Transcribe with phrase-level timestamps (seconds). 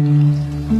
[0.00, 0.79] Mm-hmm.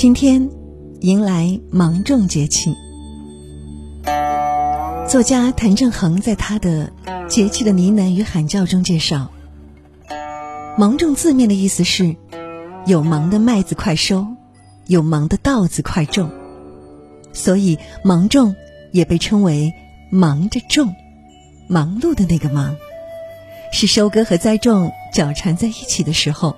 [0.00, 0.48] 今天
[1.02, 2.74] 迎来芒种节气。
[5.06, 6.90] 作家谭正恒在他的
[7.28, 9.30] 《节气的呢喃与喊叫》中介绍，
[10.78, 12.16] 芒种字面的意思是
[12.86, 14.26] 有芒的麦子快收，
[14.86, 16.30] 有芒的稻子快种，
[17.34, 18.56] 所以芒种
[18.92, 19.70] 也被称为
[20.10, 20.94] 忙着种，
[21.68, 22.74] 忙碌的那个忙，
[23.70, 26.56] 是收割和栽种搅缠在一起的时候。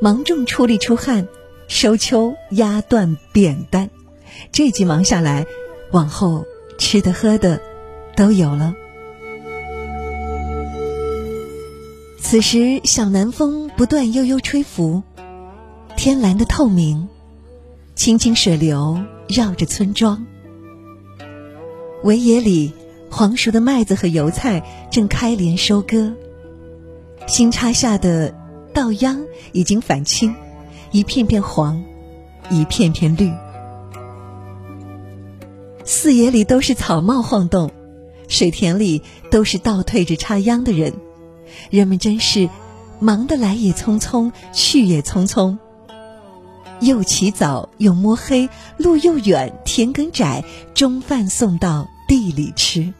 [0.00, 1.26] 芒种出力出汗。
[1.68, 3.90] 收秋压断扁担，
[4.52, 5.46] 这几忙下来，
[5.92, 6.44] 往后
[6.78, 7.60] 吃的喝的
[8.16, 8.74] 都有了。
[12.20, 15.02] 此时小南风不断悠悠吹拂，
[15.96, 17.08] 天蓝的透明，
[17.94, 20.26] 清清水流绕着村庄。
[22.02, 22.72] 围野里
[23.10, 26.12] 黄熟的麦子和油菜正开镰收割，
[27.26, 28.34] 新插下的
[28.72, 30.34] 稻秧已经返青。
[30.94, 31.82] 一片片黄，
[32.50, 33.28] 一片片绿，
[35.84, 37.72] 四野里都是草帽晃动，
[38.28, 40.94] 水田里都是倒退着插秧的人，
[41.68, 42.48] 人们真是
[43.00, 45.58] 忙得来也匆匆，去也匆匆。
[46.78, 52.94] 又起早又摸黑，路又远，田埂窄，中饭送到地里吃。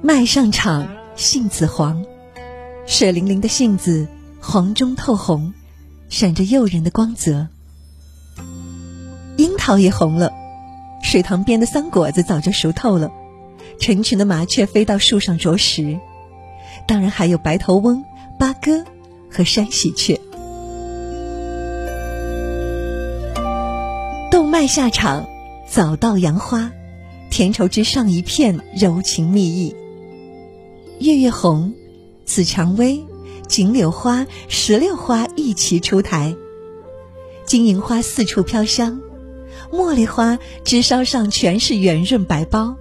[0.00, 2.02] 麦上场，杏子黄。
[2.86, 4.06] 水灵灵的杏子，
[4.40, 5.54] 黄中透红，
[6.08, 7.48] 闪着诱人的光泽。
[9.36, 10.32] 樱桃也红了，
[11.02, 13.10] 水塘边的桑果子早就熟透了，
[13.80, 15.98] 成群的麻雀飞到树上啄食。
[16.86, 18.04] 当然还有白头翁、
[18.38, 18.84] 八哥
[19.30, 20.20] 和山喜鹊。
[24.30, 25.26] 豆麦下场，
[25.68, 26.70] 早到杨花，
[27.30, 29.74] 田畴之上一片柔情蜜意。
[30.98, 31.74] 月月红。
[32.24, 33.04] 紫蔷薇、
[33.48, 36.34] 锦柳花、石榴花一齐出台，
[37.44, 39.00] 金银花四处飘香，
[39.72, 42.76] 茉莉花枝梢上全是圆润白苞，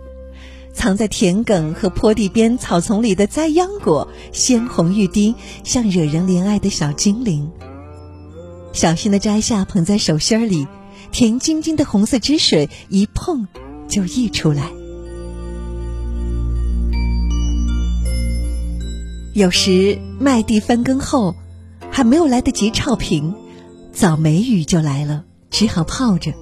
[0.74, 7.52] 藏在田埂和坡地边草丛里的栽秧果鲜红欲滴，像惹人怜爱的小精灵。
[8.72, 10.66] 小心的摘下，捧在手心里，
[11.12, 13.48] 甜津津的红色汁水一碰
[13.90, 14.72] 就溢出来。
[19.34, 21.34] 有时麦地翻耕后，
[21.90, 23.34] 还没有来得及炒平，
[23.94, 26.34] 早梅雨就来了，只好泡着。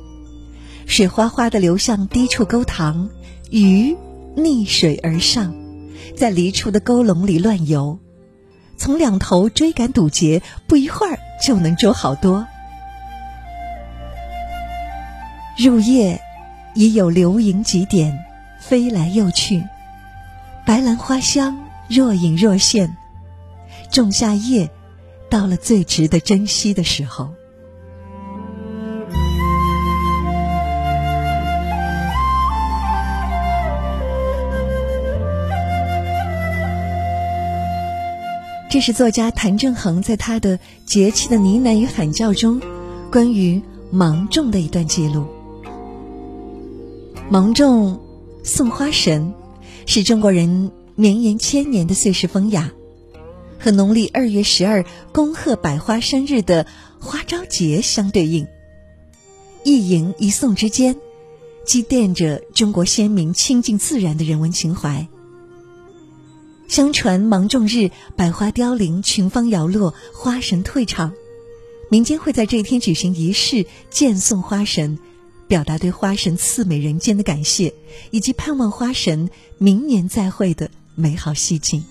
[0.88, 3.08] 水哗哗的流向低处沟塘，
[3.52, 3.96] 鱼
[4.36, 5.54] 逆水而上，
[6.18, 8.00] 在离处的沟笼里乱游，
[8.76, 12.48] 从两头追赶堵截，不一会儿就能捉好多。
[15.56, 16.20] 入夜，
[16.74, 18.26] 已有流萤几点，
[18.60, 19.64] 飞来又去，
[20.66, 21.69] 白兰花香。
[21.90, 22.96] 若隐若现，
[23.92, 24.70] 仲夏夜，
[25.28, 27.28] 到了最值得珍惜的时候。
[38.70, 40.56] 这是作家谭正恒在他的
[40.86, 42.62] 《节气的呢喃与喊叫》中，
[43.12, 45.26] 关于芒种的一段记录。
[47.32, 48.00] 芒种，
[48.44, 49.34] 送花神，
[49.88, 50.72] 是中国人。
[51.00, 52.74] 绵延千年的岁时风雅，
[53.58, 54.84] 和农历二月十二
[55.14, 56.68] 恭贺百花生日的
[57.00, 58.46] 花朝节相对应，
[59.64, 60.98] 一迎一送之间，
[61.66, 65.08] 积淀着中国先民亲近自然的人文情怀。
[66.68, 71.14] 相传芒种日，百花凋零，群芳摇落，花神退场，
[71.90, 75.00] 民间会在这一天举行仪式，见送花神，
[75.48, 77.74] 表达对花神赐美人间的感谢，
[78.12, 80.70] 以及盼望花神明年再会的。
[81.00, 81.84] 美好细境。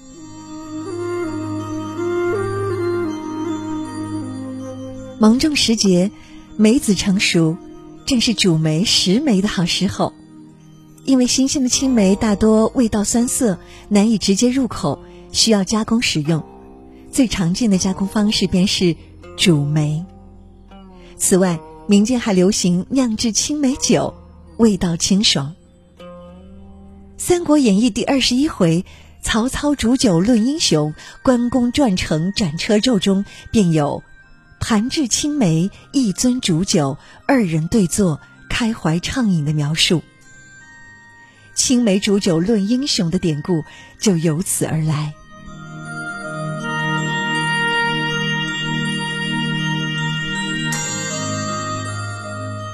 [5.19, 6.11] 芒种时节，
[6.57, 7.57] 梅子成熟，
[8.07, 10.13] 正是煮梅、食梅的好时候。
[11.05, 13.59] 因为新鲜的青梅大多味道酸涩，
[13.89, 14.99] 难以直接入口，
[15.33, 16.45] 需要加工使用。
[17.11, 18.95] 最常见的加工方式便是
[19.37, 20.05] 煮梅。
[21.17, 24.13] 此外，民间还流行酿制青梅酒，
[24.59, 25.55] 味道清爽。
[27.21, 28.87] 《三国演义》第二十一回，
[29.21, 30.95] 曹操煮酒论英雄，
[31.25, 34.05] 关公传承斩车胄中便有
[34.61, 40.05] “盘至青梅，一樽煮酒，二人对坐，开怀畅饮”的描述。
[41.57, 43.65] 青梅煮酒论英雄的典故
[43.99, 45.13] 就由此而来。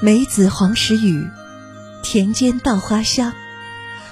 [0.03, 1.27] 梅子黄时雨，
[2.03, 3.33] 田间稻花香。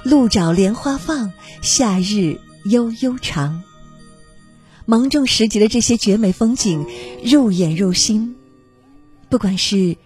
[0.05, 1.33] 鹿爪莲花放，
[1.63, 3.63] 夏日悠悠长。
[4.85, 6.85] 芒种时节的这些绝美风景，
[7.25, 8.35] 入眼入心。
[9.29, 9.97] 不管是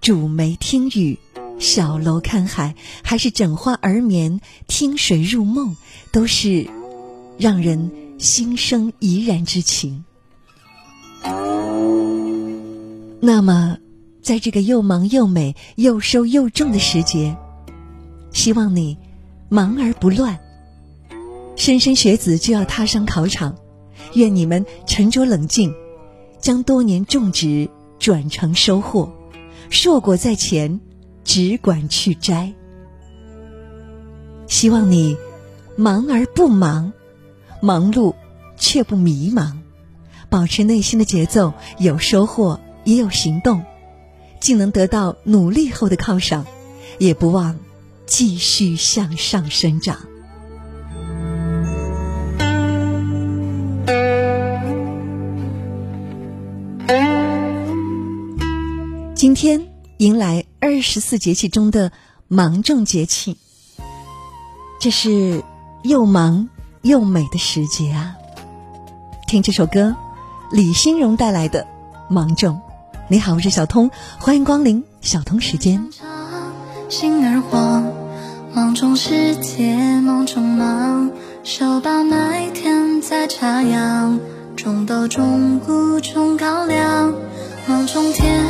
[0.00, 1.18] 煮梅听雨、
[1.58, 5.76] 小楼看海，还是枕花而眠、听水入梦，
[6.12, 6.68] 都是
[7.36, 10.04] 让人心生怡然之情。
[13.20, 13.78] 那么，
[14.22, 17.36] 在这个又忙又美、又收又重的时节，
[18.32, 18.96] 希望你。
[19.52, 20.38] 忙而不乱，
[21.56, 23.56] 莘莘学子就要踏上考场，
[24.14, 25.74] 愿你们沉着冷静，
[26.40, 27.68] 将多年种植
[27.98, 29.12] 转成收获。
[29.68, 30.80] 硕果在前，
[31.24, 32.52] 只管去摘。
[34.46, 35.16] 希望你
[35.76, 36.92] 忙而不忙，
[37.60, 38.14] 忙碌
[38.56, 39.56] 却不迷茫，
[40.28, 43.64] 保持内心的节奏，有收获也有行动，
[44.38, 46.46] 既能得到努力后的犒赏，
[47.00, 47.58] 也不忘。
[48.10, 49.96] 继续向上生长。
[59.14, 59.64] 今天
[59.98, 61.92] 迎来二十四节气中的
[62.26, 63.38] 芒种节气，
[64.80, 65.44] 这是
[65.84, 66.48] 又忙
[66.82, 68.16] 又美的时节啊！
[69.28, 69.94] 听这首歌，
[70.50, 71.62] 李欣荣带来的
[72.12, 72.56] 《芒种》。
[73.08, 75.88] 你好，我是小通，欢迎光临小通时间。
[76.88, 77.99] 心儿慌。
[78.52, 81.08] 梦中时节忙中忙，
[81.44, 84.18] 收把麦田在插秧，
[84.56, 87.14] 种豆种谷种高粱。
[87.68, 88.42] 梦中天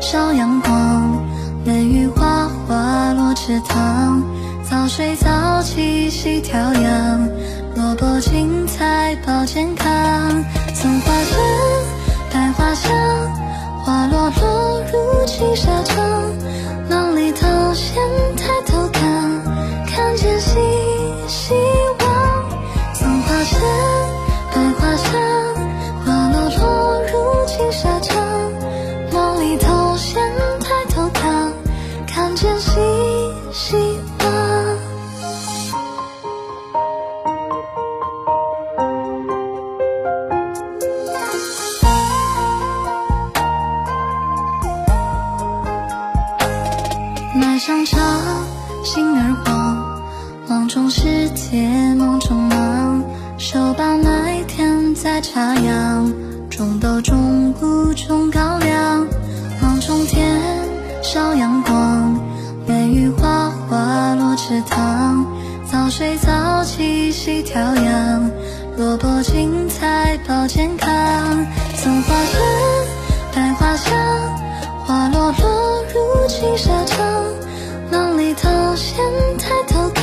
[0.00, 1.24] 烧阳光，
[1.64, 4.22] 梅雨花花落池塘。
[4.62, 7.28] 早睡早起细调养，
[7.74, 9.90] 萝卜青菜保健康。
[10.72, 11.38] 葱花香，
[12.32, 12.92] 百花香，
[13.84, 15.82] 花落落入青纱
[47.34, 47.98] 麦上茶，
[48.84, 50.02] 心儿慌。
[50.46, 53.02] 芒种时节忙中忙，
[53.38, 56.12] 收把麦田在插秧，
[56.50, 59.06] 种豆种谷种高粱。
[59.62, 60.38] 忙种天
[61.02, 62.20] 少阳光，
[62.66, 65.24] 梅雨花花落池塘。
[65.64, 68.30] 早睡早起细调养，
[68.76, 70.90] 萝卜青菜保健康。
[71.76, 72.40] 松花香，
[73.34, 74.31] 百花香，
[75.22, 76.98] 落落入青纱帐。
[77.92, 79.04] 忙里偷闲
[79.38, 80.02] 抬头看。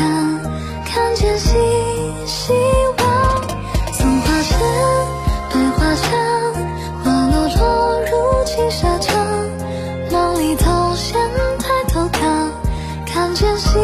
[0.86, 1.50] 看见希
[2.25, 2.54] 希
[3.00, 3.04] 望，
[3.92, 4.57] 松花香，
[5.52, 6.09] 百花香，
[7.04, 9.14] 花落落入青纱帐。
[10.09, 11.19] 梦里偷闲
[11.59, 12.49] 抬头看，
[13.06, 13.78] 看见希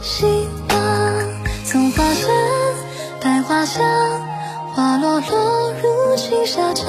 [0.00, 0.78] 希望，
[1.64, 2.30] 松花香，
[3.20, 3.82] 百花香，
[4.74, 6.86] 花落落入青纱帐。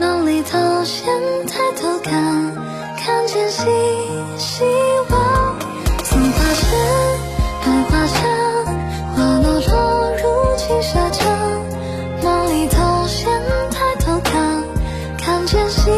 [0.00, 1.12] 梦里偷闲
[1.46, 2.54] 抬头看，
[3.02, 3.64] 看见新
[4.36, 4.62] 希
[5.08, 5.58] 望
[6.04, 6.76] 松花石
[7.64, 8.20] 百花香
[9.14, 11.26] 花落落入青纱帐
[12.22, 13.26] 梦里头闲
[13.70, 14.62] 抬头看
[15.16, 15.89] 看见希